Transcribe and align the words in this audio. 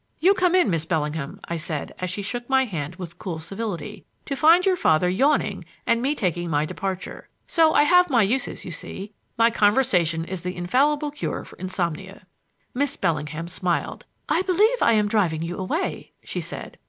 "You 0.19 0.33
come 0.33 0.55
in, 0.55 0.71
Miss 0.71 0.83
Bellingham," 0.87 1.39
I 1.47 1.57
said 1.57 1.93
as 1.99 2.09
she 2.09 2.23
shook 2.23 2.49
my 2.49 2.65
hand 2.65 2.95
with 2.95 3.19
cool 3.19 3.37
civility, 3.39 4.03
"to 4.25 4.35
find 4.35 4.65
your 4.65 4.75
father 4.75 5.07
yawning 5.07 5.63
and 5.85 6.01
me 6.01 6.15
taking 6.15 6.49
my 6.49 6.65
departure. 6.65 7.29
So 7.45 7.75
I 7.75 7.83
have 7.83 8.09
my 8.09 8.23
uses, 8.23 8.65
you 8.65 8.71
see. 8.71 9.13
My 9.37 9.51
conversation 9.51 10.25
is 10.25 10.41
the 10.41 10.55
infallible 10.55 11.11
cure 11.11 11.45
for 11.45 11.55
insomnia." 11.59 12.25
Miss 12.73 12.95
Bellingham 12.97 13.47
smiled. 13.47 14.07
"I 14.27 14.41
believe 14.41 14.81
I 14.81 14.93
am 14.93 15.07
driving 15.07 15.43
you 15.43 15.59
away," 15.59 16.13
she 16.23 16.41
said. 16.41 16.79